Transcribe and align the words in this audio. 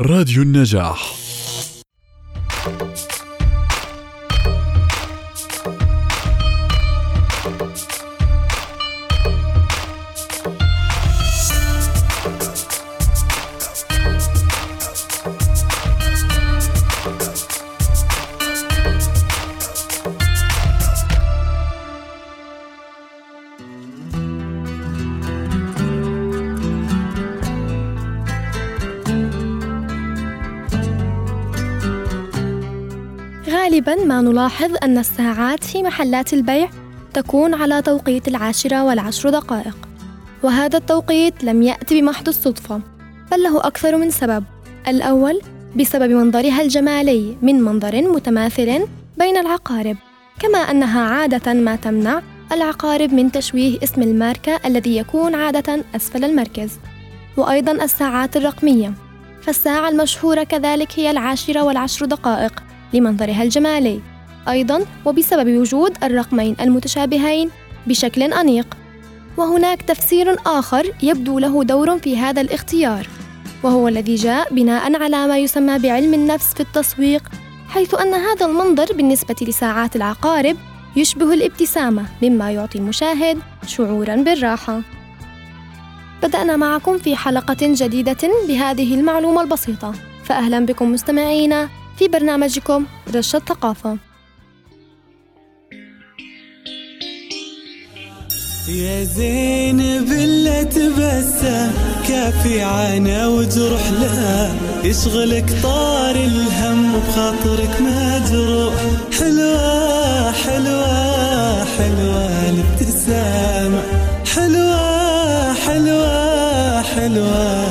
راديو 0.00 0.42
النجاح. 0.42 1.14
غالبا 33.88 34.04
ما 34.04 34.20
نلاحظ 34.20 34.76
أن 34.82 34.98
الساعات 34.98 35.64
في 35.64 35.82
محلات 35.82 36.32
البيع 36.32 36.70
تكون 37.14 37.54
على 37.54 37.82
توقيت 37.82 38.28
العاشرة 38.28 38.84
والعشر 38.84 39.30
دقائق 39.30 39.76
وهذا 40.42 40.78
التوقيت 40.78 41.44
لم 41.44 41.62
يأتي 41.62 42.00
بمحض 42.00 42.28
الصدفة 42.28 42.80
بل 43.32 43.42
له 43.42 43.60
أكثر 43.60 43.96
من 43.96 44.10
سبب. 44.10 44.44
الأول 44.88 45.40
بسبب 45.76 46.10
منظرها 46.10 46.62
الجمالي 46.62 47.36
من 47.42 47.60
منظر 47.60 48.02
متماثل 48.02 48.86
بين 49.18 49.36
العقارب 49.36 49.96
كما 50.40 50.58
أنها 50.58 51.00
عادة 51.00 51.52
ما 51.52 51.76
تمنع 51.76 52.22
العقارب 52.52 53.12
من 53.12 53.32
تشويه 53.32 53.78
اسم 53.82 54.02
الماركة 54.02 54.60
الذي 54.66 54.96
يكون 54.96 55.34
عادة 55.34 55.84
أسفل 55.96 56.24
المركز 56.24 56.78
وأيضا 57.36 57.72
الساعات 57.72 58.36
الرقمية. 58.36 58.92
فالساعة 59.42 59.88
المشهورة 59.88 60.42
كذلك 60.42 60.98
هي 60.98 61.10
العاشرة 61.10 61.62
والعشر 61.62 62.06
دقائق 62.06 62.62
لمنظرها 62.94 63.42
الجمالي. 63.42 64.00
أيضا 64.48 64.84
وبسبب 65.04 65.56
وجود 65.56 66.04
الرقمين 66.04 66.56
المتشابهين 66.60 67.50
بشكل 67.86 68.22
أنيق. 68.22 68.66
وهناك 69.36 69.82
تفسير 69.82 70.36
آخر 70.46 70.92
يبدو 71.02 71.38
له 71.38 71.64
دور 71.64 71.98
في 71.98 72.18
هذا 72.18 72.40
الاختيار. 72.40 73.06
وهو 73.62 73.88
الذي 73.88 74.14
جاء 74.14 74.54
بناء 74.54 75.02
على 75.02 75.26
ما 75.26 75.38
يسمى 75.38 75.78
بعلم 75.78 76.14
النفس 76.14 76.54
في 76.54 76.60
التسويق 76.60 77.22
حيث 77.68 77.94
أن 77.94 78.14
هذا 78.14 78.46
المنظر 78.46 78.92
بالنسبة 78.92 79.36
لساعات 79.42 79.96
العقارب 79.96 80.56
يشبه 80.96 81.34
الابتسامة 81.34 82.06
مما 82.22 82.50
يعطي 82.50 82.78
المشاهد 82.78 83.38
شعورا 83.66 84.16
بالراحة. 84.16 84.80
بدأنا 86.22 86.56
معكم 86.56 86.98
في 86.98 87.16
حلقة 87.16 87.56
جديدة 87.60 88.30
بهذه 88.48 88.94
المعلومة 88.94 89.42
البسيطة. 89.42 89.92
فأهلا 90.24 90.66
بكم 90.66 90.92
مستمعينا. 90.92 91.68
في 91.98 92.08
برنامجكم 92.08 92.86
رشة 93.14 93.38
ثقافة 93.38 93.96
يا 98.68 99.04
زينب 99.04 100.12
اللي 100.12 100.64
تبسم 100.64 101.70
كافي 102.08 102.62
عنا 102.62 103.26
وجرح 103.28 103.90
لها 104.00 104.54
يشغلك 104.84 105.50
طار 105.62 106.14
الهم 106.16 106.94
وبخاطرك 106.94 107.80
مجروح 107.80 108.74
حلوة 109.18 110.32
حلوة 110.32 111.64
حلوة 111.64 112.50
الابتسامة 112.50 113.82
حلوة 114.34 115.54
حلوة 115.54 116.82
حلوة 116.82 117.66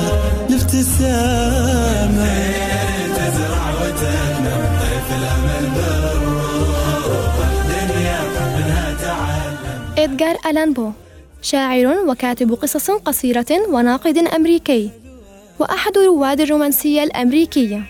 الابتسامة 0.50 1.63
إدغار 9.98 10.36
ألان 10.46 10.72
بو 10.72 10.90
شاعر 11.42 11.86
وكاتب 12.08 12.52
قصص 12.52 12.90
قصيرة 12.90 13.46
وناقد 13.68 14.18
أمريكي 14.18 14.90
وأحد 15.58 15.98
رواد 15.98 16.40
الرومانسية 16.40 17.02
الأمريكية. 17.02 17.82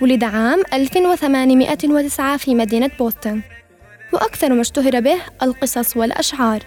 ولد 0.00 0.24
عام 0.24 0.62
1809 0.72 2.36
في 2.36 2.54
مدينة 2.54 2.90
بوسطن 2.98 3.40
وأكثر 4.12 4.52
ما 4.52 4.60
اشتهر 4.60 5.00
به 5.00 5.16
القصص 5.42 5.96
والأشعار 5.96 6.62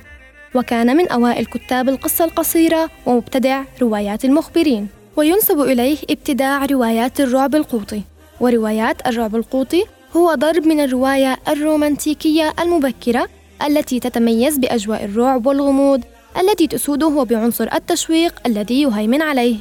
وكان 0.55 0.97
من 0.97 1.07
أوائل 1.07 1.45
كتاب 1.45 1.89
القصة 1.89 2.25
القصيرة 2.25 2.89
ومبتدع 3.05 3.63
روايات 3.81 4.25
المخبرين 4.25 4.87
وينسب 5.15 5.61
إليه 5.61 5.97
ابتداع 6.09 6.65
روايات 6.65 7.19
الرعب 7.19 7.55
القوطي. 7.55 8.01
وروايات 8.41 9.07
الرعب 9.07 9.35
القوطي 9.35 9.83
هو 10.15 10.33
ضرب 10.33 10.67
من 10.67 10.79
الرواية 10.79 11.37
الرومانتيكية 11.47 12.53
المبكرة 12.59 13.27
التي 13.67 13.99
تتميز 13.99 14.57
بأجواء 14.57 15.05
الرعب 15.05 15.45
والغموض 15.45 16.03
التي 16.41 16.67
تسوده 16.67 17.23
بعنصر 17.23 17.67
التشويق 17.73 18.33
الذي 18.45 18.81
يهيمن 18.81 19.21
عليه. 19.21 19.57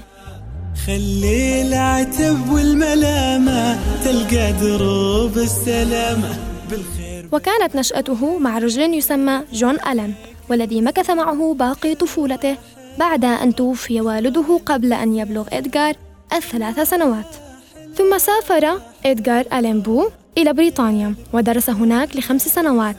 خلي 0.86 1.62
العتب 1.62 2.52
والملامة 2.52 3.78
تلقى 4.04 4.52
دروب 4.52 5.38
السلامة. 5.38 6.38
بالخير. 6.70 7.28
وكانت 7.32 7.76
نشأته 7.76 8.38
مع 8.38 8.58
رجل 8.58 8.94
يسمى 8.94 9.40
جون 9.52 9.74
ألان 9.74 10.12
والذي 10.50 10.80
مكث 10.80 11.10
معه 11.10 11.54
باقي 11.54 11.94
طفولته 11.94 12.56
بعد 12.98 13.24
أن 13.24 13.54
توفي 13.54 14.00
والده 14.00 14.60
قبل 14.66 14.92
أن 14.92 15.14
يبلغ 15.14 15.44
إدغار 15.52 15.94
الثلاث 16.32 16.80
سنوات. 16.80 17.43
ثم 17.96 18.18
سافر 18.18 18.80
إدغار 19.06 19.46
ألان 19.52 19.80
بو 19.80 20.08
إلى 20.38 20.52
بريطانيا 20.52 21.14
ودرس 21.32 21.70
هناك 21.70 22.16
لخمس 22.16 22.48
سنوات. 22.48 22.96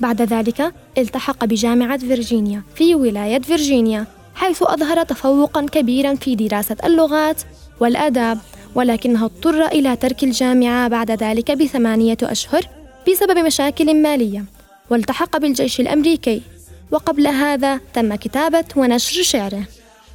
بعد 0.00 0.22
ذلك 0.22 0.72
التحق 0.98 1.44
بجامعة 1.44 1.98
فيرجينيا 1.98 2.62
في 2.74 2.94
ولاية 2.94 3.38
فيرجينيا 3.40 4.06
حيث 4.34 4.62
أظهر 4.62 5.02
تفوقا 5.02 5.66
كبيرا 5.66 6.14
في 6.14 6.34
دراسة 6.34 6.76
اللغات 6.84 7.42
والآداب 7.80 8.38
ولكنه 8.74 9.24
اضطر 9.24 9.66
إلى 9.66 9.96
ترك 9.96 10.24
الجامعة 10.24 10.88
بعد 10.88 11.10
ذلك 11.10 11.50
بثمانية 11.50 12.18
أشهر 12.22 12.68
بسبب 13.08 13.38
مشاكل 13.38 14.02
مالية 14.02 14.44
والتحق 14.90 15.36
بالجيش 15.36 15.80
الأمريكي. 15.80 16.42
وقبل 16.90 17.26
هذا 17.26 17.80
تم 17.94 18.14
كتابة 18.14 18.64
ونشر 18.76 19.22
شعره. 19.22 19.62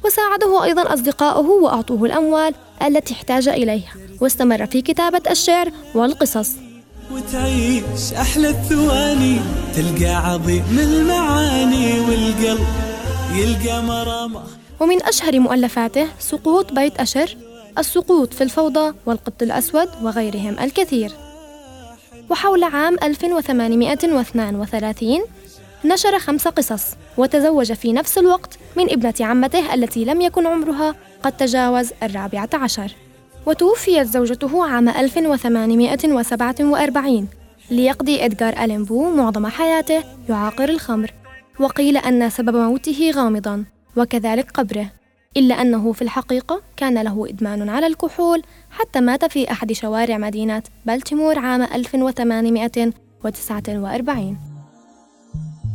وساعده 0.04 0.64
أيضا 0.64 0.94
أصدقاؤه 0.94 1.50
وأعطوه 1.50 2.04
الأموال 2.04 2.54
التي 2.86 3.14
احتاج 3.14 3.48
إليها. 3.48 3.92
واستمر 4.20 4.66
في 4.66 4.82
كتابة 4.82 5.22
الشعر 5.30 5.70
والقصص. 5.94 6.50
وتعيش 7.12 8.12
أحلى 8.12 8.48
الثواني 8.48 9.38
تلقى 9.76 10.14
عظيم 10.14 10.78
المعاني 10.78 12.00
والقلب 12.00 12.66
يلقى 13.34 13.82
مرامة. 13.82 14.42
ومن 14.80 15.02
أشهر 15.02 15.40
مؤلفاته 15.40 16.06
سقوط 16.18 16.72
بيت 16.72 17.00
أشر 17.00 17.36
السقوط 17.78 18.34
في 18.34 18.44
الفوضى 18.44 18.94
والقط 19.06 19.42
الأسود 19.42 19.88
وغيرهم 20.02 20.58
الكثير. 20.58 21.12
وحول 22.30 22.64
عام 22.64 22.96
1832 23.02 25.20
نشر 25.84 26.18
خمس 26.18 26.48
قصص 26.48 26.94
وتزوج 27.16 27.72
في 27.72 27.92
نفس 27.92 28.18
الوقت 28.18 28.58
من 28.76 28.90
ابنة 28.90 29.14
عمته 29.20 29.74
التي 29.74 30.04
لم 30.04 30.20
يكن 30.20 30.46
عمرها 30.46 30.94
قد 31.22 31.32
تجاوز 31.32 31.92
الرابعة 32.02 32.48
عشر. 32.54 32.94
وتوفيت 33.46 34.06
زوجته 34.06 34.66
عام 34.66 34.88
1847 34.88 37.28
ليقضي 37.70 38.24
إدغار 38.24 38.64
ألين 38.64 38.84
بو 38.84 39.10
معظم 39.10 39.46
حياته 39.46 40.04
يعاقر 40.28 40.68
الخمر. 40.68 41.12
وقيل 41.60 41.96
أن 41.96 42.30
سبب 42.30 42.56
موته 42.56 43.10
غامضا 43.14 43.64
وكذلك 43.96 44.50
قبره. 44.50 44.86
إلا 45.36 45.62
أنه 45.62 45.92
في 45.92 46.02
الحقيقة 46.02 46.62
كان 46.76 47.02
له 47.02 47.26
إدمان 47.28 47.68
على 47.68 47.86
الكحول 47.86 48.42
حتى 48.70 49.00
مات 49.00 49.24
في 49.24 49.50
أحد 49.50 49.72
شوارع 49.72 50.18
مدينة 50.18 50.62
بلتيمور 50.86 51.38
عام 51.38 51.62
1849 51.62 54.51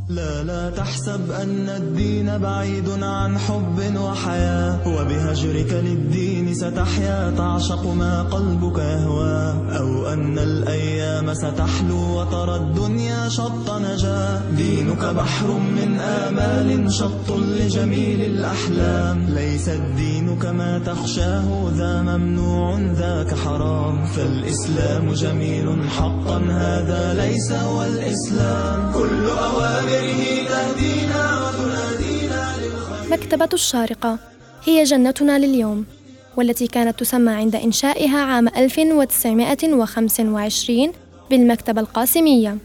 لا 0.10 0.44
لا 0.44 0.70
تحسب 0.70 1.32
أن 1.32 1.70
الدين 1.70 2.38
بعيد 2.38 2.90
عن 3.04 3.38
حب 3.38 3.96
وحياة 3.96 4.88
وبهجرك 4.88 5.74
للدين 5.74 6.54
ستحيا 6.54 7.34
تعشق 7.38 7.88
ما 7.88 8.24
قلبك 8.24 8.78
يهوى. 8.78 9.54
أو 9.78 10.08
أن 10.14 10.40
الأيام 10.40 11.34
ستحلو 11.34 12.20
وترى 12.20 12.56
الدنيا 12.56 13.30
شط 13.30 13.72
نجاة 13.72 14.42
دينك 14.58 15.06
بحر 15.06 15.48
من 15.48 16.00
آمال 16.00 16.94
شط 16.94 17.32
لجميل 17.32 18.22
الأحلام. 18.22 19.26
ليس 19.30 19.70
الدين 19.70 20.40
كما 20.40 20.80
تخشاه 20.80 21.72
ذا 21.76 22.02
ممنوع 22.02 22.80
ذاك 22.80 23.36
حرام. 23.36 24.06
فالإسلام 24.06 25.14
جميل 25.14 25.90
حقا 25.90 26.38
هذا 26.38 27.14
ليس 27.14 27.52
هو 27.52 27.84
الإسلام. 27.84 28.92
كل 28.94 29.26
أوامره 29.26 29.77
تهدينا 33.18 33.18
وتنادينا 33.18 33.18
للخير 33.18 33.18
مكتبة 33.18 33.50
الشارقة. 33.54 34.20
هي 34.66 34.84
جنتنا 34.84 35.40
لليوم 35.40 35.86
والتي 36.38 36.68
كانت 36.68 37.00
تسمى 37.00 37.32
عند 37.32 37.56
إنشائها 37.56 38.20
عام 38.20 38.48
1925 38.48 40.92
بالمكتبة 41.30 41.82
القاسمية. 41.82 42.58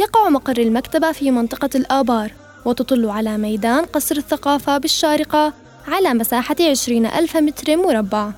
يقع 0.00 0.28
مقر 0.28 0.58
المكتبة 0.58 1.12
في 1.12 1.30
منطقة 1.30 1.70
الآبار 1.74 2.32
وتطل 2.64 3.08
على 3.08 3.38
ميدان 3.38 3.84
قصر 3.84 4.16
الثقافة 4.16 4.78
بالشارقة 4.78 5.52
على 5.88 6.14
مساحة 6.14 6.56
20 6.70 7.06
ألف 7.06 7.36
متر 7.36 7.76
مربع. 7.76 8.30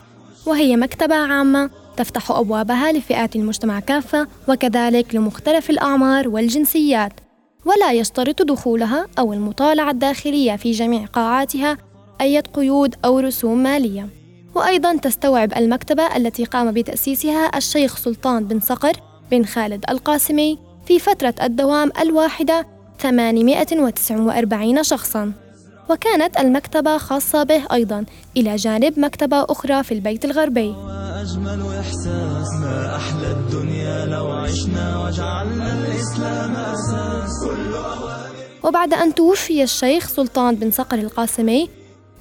وهي 0.46 0.76
مكتبة 0.76 1.14
عامة 1.14 1.70
تفتح 1.96 2.31
أبوابها 2.31 2.93
لفئات 2.93 3.37
المجتمع 3.37 3.81
كافة 3.81 4.28
وكذلك 4.49 5.14
لمختلف 5.14 5.70
الأعمار 5.70 6.28
والجنسيات. 6.28 7.24
ولا 7.64 7.93
يشترط 7.93 8.43
دخولها 8.43 9.06
أو 9.19 9.32
المطالعة 9.32 9.90
الداخلية 9.90 10.56
في 10.56 10.70
جميع 10.70 11.05
قاعاتها 11.05 11.78
أي 12.20 12.40
قيود 12.40 12.94
أو 13.05 13.19
رسوم 13.19 13.62
مالية. 13.62 14.08
وأيضا 14.55 14.96
تستوعب 14.96 15.52
المكتبة 15.56 16.16
التي 16.16 16.44
قام 16.44 16.72
بتأسيسها 16.72 17.56
الشيخ 17.56 17.96
سلطان 17.96 18.44
بن 18.44 18.61
صقر 18.61 18.93
بن 19.31 19.44
خالد 19.44 19.84
القاسمي 19.90 20.58
في 20.87 20.99
فترة 20.99 21.34
الدوام 21.43 21.93
الواحدة 22.00 22.66
849 22.99 24.82
شخصاً. 24.82 25.44
وكانت 25.90 26.40
المكتبة 26.40 26.98
خاصة 26.98 27.42
به 27.42 27.62
أيضا 27.72 28.04
إلى 28.36 28.56
جانب 28.56 28.98
مكتبة 28.98 29.44
أخرى 29.48 29.82
في 29.82 29.94
البيت 29.94 30.25
الغربي. 30.25 30.75
أجمل 31.20 31.76
إحساس. 31.78 32.48
ما 32.60 32.96
أحلى 32.96 33.31
الدنيا 33.31 34.06
لو 34.06 34.32
عشنا 34.32 35.04
وجعلنا 35.06 35.72
الإسلام 35.72 36.56
أساس. 36.56 37.31
وبعد 38.64 38.94
أن 38.94 39.14
توفي 39.14 39.62
الشيخ 39.62 40.08
سلطان 40.08 40.54
بن 40.54 40.70
صقر 40.70 40.98
القاسمي 40.98 41.69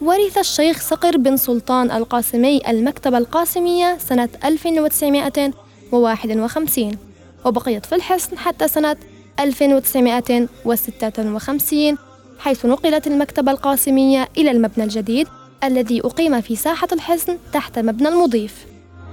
ورث 0.01 0.37
الشيخ 0.37 0.81
صقر 0.81 1.17
بن 1.17 1.37
سلطان 1.37 1.91
القاسمي 1.91 2.61
المكتبة 2.67 3.17
القاسمية 3.17 3.97
سنة 3.97 4.29
1951 4.45 6.97
وبقيت 7.45 7.85
في 7.85 7.95
الحصن 7.95 8.37
حتى 8.37 8.67
سنة 8.67 8.95
1956 9.39 11.97
حيث 12.39 12.65
نقلت 12.65 13.07
المكتبة 13.07 13.51
القاسمية 13.51 14.29
إلى 14.37 14.51
المبنى 14.51 14.83
الجديد 14.83 15.27
الذي 15.63 16.01
أقيم 16.01 16.41
في 16.41 16.55
ساحة 16.55 16.87
الحصن 16.91 17.37
تحت 17.53 17.79
مبنى 17.79 18.07
المضيف. 18.07 18.65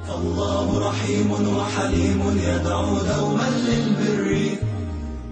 فالله 0.09 0.89
رحيم 0.89 1.31
وحليم 1.57 2.39
يدعو 2.39 2.99
دوما 2.99 3.51
للبر 3.67 4.59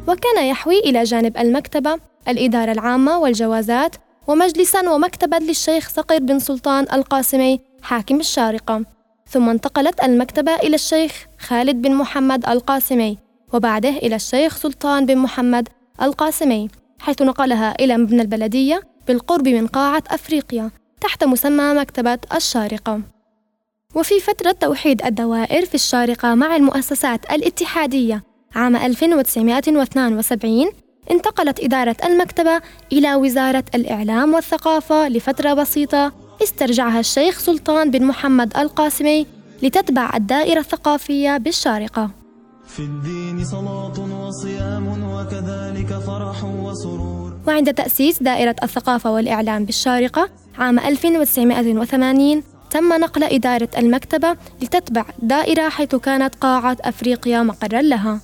وكان 0.08 0.46
يحوي 0.46 0.78
إلى 0.78 1.04
جانب 1.04 1.36
المكتبة 1.36 1.98
الإدارة 2.28 2.72
العامة 2.72 3.18
والجوازات 3.18 3.96
ومجلسا 4.26 4.90
ومكتبا 4.90 5.36
للشيخ 5.36 5.88
صقر 5.88 6.18
بن 6.18 6.38
سلطان 6.38 6.86
القاسمي 6.92 7.60
حاكم 7.82 8.20
الشارقة. 8.20 8.84
ثم 9.30 9.48
انتقلت 9.48 10.04
المكتبة 10.04 10.54
إلى 10.54 10.74
الشيخ 10.74 11.26
خالد 11.38 11.82
بن 11.82 11.94
محمد 11.94 12.48
القاسمي 12.48 13.18
وبعده 13.52 13.88
إلى 13.88 14.16
الشيخ 14.16 14.56
سلطان 14.56 15.06
بن 15.06 15.18
محمد 15.18 15.68
القاسمي. 16.02 16.68
حيث 17.00 17.22
نقلها 17.22 17.74
إلى 17.80 17.96
مبنى 17.96 18.22
البلدية 18.22 18.82
بالقرب 19.08 19.48
من 19.48 19.66
قاعة 19.66 20.02
أفريقيا 20.08 20.70
تحت 21.00 21.24
مسمى 21.24 21.74
مكتبة 21.74 22.18
الشارقة. 22.34 23.00
وفي 23.94 24.20
فترة 24.20 24.52
توحيد 24.52 25.02
الدوائر 25.04 25.66
في 25.66 25.74
الشارقة 25.74 26.34
مع 26.34 26.56
المؤسسات 26.56 27.32
الاتحادية 27.32 28.22
عام 28.54 28.76
1972 28.76 30.70
انتقلت 31.10 31.60
إدارة 31.60 31.96
المكتبة 32.04 32.60
إلى 32.92 33.14
وزارة 33.14 33.64
الإعلام 33.74 34.34
والثقافة 34.34 35.08
لفترة 35.08 35.54
بسيطة 35.54 36.12
استرجعها 36.42 37.00
الشيخ 37.00 37.38
سلطان 37.38 37.90
بن 37.90 38.04
محمد 38.04 38.56
القاسمي 38.56 39.26
لتتبع 39.62 40.10
الدائرة 40.14 40.60
الثقافية 40.60 41.36
بالشارقة. 41.36 42.10
في 42.68 42.82
الدين 42.82 43.44
صلاة 43.44 44.26
وصيام 44.26 45.12
وكذلك 45.12 45.98
فرح 46.06 46.44
وسرور. 46.44 47.32
وعند 47.46 47.74
تأسيس 47.74 48.22
دائرة 48.22 48.56
الثقافة 48.62 49.12
والإعلام 49.12 49.64
بالشارقة 49.64 50.28
عام 50.58 50.78
1980 50.78 52.42
تم 52.70 52.92
نقل 52.92 53.24
إدارة 53.24 53.68
المكتبة 53.78 54.36
لتتبع 54.62 55.04
دائرة 55.22 55.68
حيث 55.68 55.94
كانت 55.94 56.34
قاعة 56.34 56.76
أفريقيا 56.80 57.42
مقرا 57.42 57.82
لها. 57.82 58.20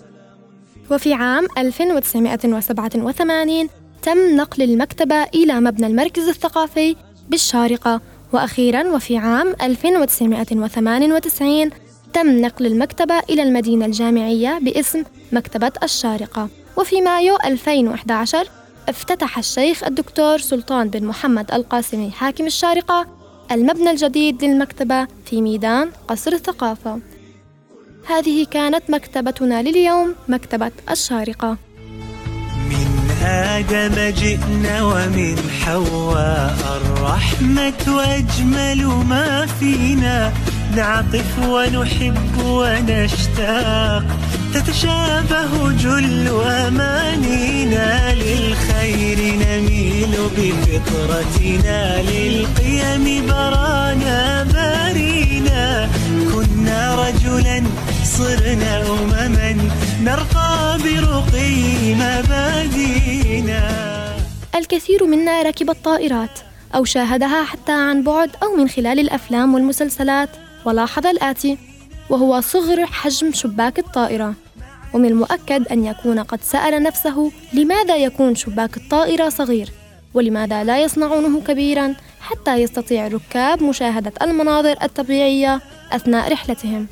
وفي 0.90 1.14
عام 1.14 1.46
1987 1.58 3.68
تم 4.02 4.36
نقل 4.36 4.62
المكتبة 4.62 5.22
إلى 5.22 5.60
مبنى 5.60 5.86
المركز 5.86 6.28
الثقافي 6.28 6.96
بالشارقة. 7.28 8.00
وأخيرا 8.32 8.94
وفي 8.94 9.16
عام 9.16 9.54
1998 9.62 11.70
تم 12.14 12.40
نقل 12.40 12.66
المكتبة 12.66 13.18
إلى 13.18 13.42
المدينة 13.42 13.86
الجامعية 13.86 14.58
باسم 14.62 15.02
مكتبة 15.32 15.72
الشارقة. 15.82 16.48
وفي 16.76 17.00
مايو 17.00 17.36
2011 17.44 18.48
افتتح 18.88 19.38
الشيخ 19.38 19.84
الدكتور 19.84 20.38
سلطان 20.38 20.88
بن 20.88 21.04
محمد 21.06 21.52
القاسمي 21.52 22.10
حاكم 22.10 22.46
الشارقة 22.46 23.06
المبنى 23.52 23.90
الجديد 23.90 24.44
للمكتبة 24.44 25.06
في 25.26 25.42
ميدان 25.42 25.90
قصر 26.08 26.32
الثقافة. 26.32 27.00
هذه 28.06 28.46
كانت 28.50 28.90
مكتبتنا 28.90 29.62
لليوم 29.62 30.14
مكتبة 30.28 30.72
الشارقة. 30.90 31.56
من 32.70 33.10
آدم 33.24 34.14
جئنا 34.14 34.82
ومن 34.82 35.36
حواء 35.64 36.56
الرحمة 36.76 38.02
أجمل 38.16 38.84
ما 38.86 39.46
فينا. 39.46 40.32
نعطف 40.76 41.38
ونحب 41.48 42.38
ونشتاق. 42.44 44.04
تتشابه 44.54 45.72
جل 45.72 46.28
أمانينا 46.28 48.14
للخير 48.14 49.18
نميل 49.34 50.14
بفطرتنا 50.36 52.02
للقيم 52.02 53.26
برانا 53.26 54.42
بارينا. 54.42 55.90
كنا 56.34 56.80
رجلا 56.94 57.62
صرنا 58.04 58.82
أمما 58.86 59.56
نرقى 60.02 60.78
برقي 60.84 61.94
مبادينا. 61.94 63.62
الكثير 64.54 65.06
منا 65.06 65.42
ركب 65.42 65.70
الطائرات 65.70 66.38
أو 66.74 66.84
شاهدها 66.84 67.44
حتى 67.44 67.72
عن 67.72 68.02
بعد 68.02 68.30
أو 68.42 68.56
من 68.56 68.68
خلال 68.68 69.00
الأفلام 69.00 69.54
والمسلسلات. 69.54 70.28
ولاحظ 70.64 71.06
الآتي 71.06 71.58
وهو 72.10 72.40
صغر 72.40 72.86
حجم 72.86 73.32
شباك 73.32 73.78
الطائرة. 73.78 74.34
ومن 74.94 75.08
المؤكد 75.08 75.68
أن 75.68 75.84
يكون 75.84 76.18
قد 76.20 76.42
سأل 76.42 76.82
نفسه 76.82 77.32
لماذا 77.52 77.96
يكون 77.96 78.34
شباك 78.34 78.76
الطائرة 78.76 79.28
صغير؟ 79.28 79.68
ولماذا 80.14 80.64
لا 80.64 80.82
يصنعونه 80.82 81.40
كبيرا؟ 81.40 81.94
حتى 82.20 82.56
يستطيع 82.56 83.06
الركاب 83.06 83.62
مشاهدة 83.62 84.12
المناظر 84.22 84.76
الطبيعية 84.82 85.60
أثناء 85.92 86.32
رحلتهم. 86.32 86.86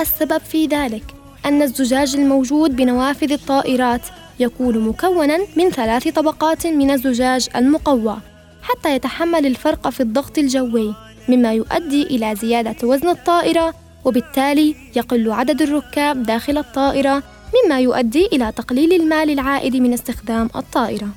السبب 0.00 0.38
في 0.38 0.66
ذلك 0.66 1.04
أن 1.46 1.62
الزجاج 1.62 2.16
الموجود 2.16 2.76
بنوافذ 2.76 3.32
الطائرات 3.32 4.02
يكون 4.40 4.78
مكونا 4.78 5.38
من 5.56 5.70
ثلاث 5.70 6.08
طبقات 6.08 6.66
من 6.66 6.90
الزجاج 6.90 7.48
المقوى 7.56 8.16
حتى 8.62 8.94
يتحمل 8.94 9.46
الفرق 9.46 9.88
في 9.88 10.00
الضغط 10.00 10.38
الجوي. 10.38 10.94
مما 11.28 11.52
يؤدي 11.52 12.02
إلى 12.02 12.34
زيادة 12.34 12.88
وزن 12.88 13.08
الطائرة 13.08 13.74
وبالتالي 14.04 14.74
يقل 14.96 15.32
عدد 15.32 15.62
الركاب 15.62 16.22
داخل 16.22 16.58
الطائرة 16.58 17.22
مما 17.54 17.80
يؤدي 17.80 18.26
إلى 18.26 18.52
تقليل 18.52 18.92
المال 18.92 19.30
العائد 19.30 19.76
من 19.76 19.92
استخدام 19.92 20.50
الطائرة. 20.56 21.08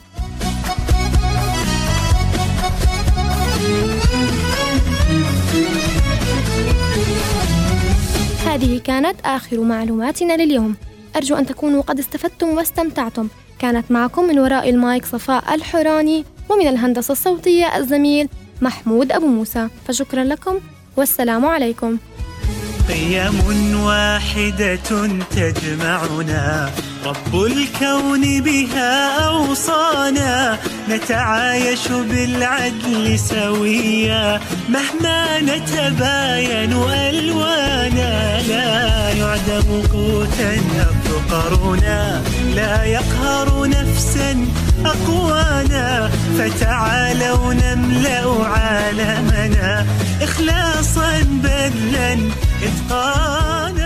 هذه 8.46 8.80
كانت 8.84 9.16
آخر 9.26 9.60
معلوماتنا 9.62 10.44
لليوم 10.44 10.76
أرجو 11.16 11.36
أن 11.36 11.46
تكونوا 11.46 11.82
قد 11.82 12.00
استفدتم 12.00 12.48
واستمتعتم 12.48 13.28
كانت 13.60 13.92
معكم 13.92 14.24
من 14.24 14.40
وراء 14.40 14.70
المايك 14.70 15.06
صفاء 15.06 15.56
الحوراني 15.56 16.26
ومن 16.50 16.68
الهندسة 16.68 17.12
الصوتية 17.12 17.78
الزميل 17.78 18.30
محمود 18.62 19.12
أبو 19.12 19.28
موسى. 19.28 19.68
فشكرا 19.88 20.24
لكم. 20.24 20.60
والسلام 20.98 21.46
عليكم. 21.46 21.98
قيم 22.90 23.40
واحدة 23.84 24.76
تجمعنا. 25.32 26.70
رب 27.06 27.36
الكون 27.36 28.42
بها 28.42 29.20
أوصانا. 29.28 30.60
نتعايش 30.90 31.88
بالعدل 31.88 33.20
سويا. 33.20 34.40
مهما 34.70 35.40
نتباين 35.40 36.74
ألوانا. 36.74 38.42
يعدم 39.52 39.82
قوتا 39.92 40.56
أفقرنا 40.80 42.24
لا 42.56 42.84
يقهر 42.84 43.68
نفسا 43.68 44.46
أقوانا. 44.86 46.12
فتعالوا 46.38 47.54
نملأ 47.54 48.46
عالمنا 48.46 49.86
إخلاصا 50.22 51.12
بذلا 51.44 52.18
إتقانا. 52.64 53.81